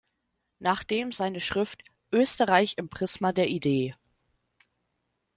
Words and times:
Nachdem 0.57 1.11
seine 1.11 1.39
Schrift 1.39 1.83
"Österreich 2.11 2.73
im 2.79 2.89
Prisma 2.89 3.33
der 3.33 3.49
Idee. 3.49 3.93